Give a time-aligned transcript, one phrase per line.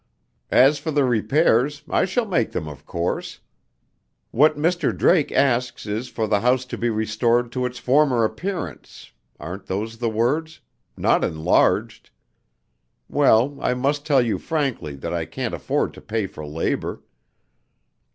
[0.49, 3.39] "As for the repairs, I shall make them of course.
[4.31, 4.97] What Mr.
[4.97, 9.99] Drake asks is for the house to be restored to its former appearance (aren't those
[9.99, 10.59] the words?)
[10.97, 12.09] not enlarged.
[13.09, 17.03] Well, I must tell you frankly that I can't afford to pay for labor.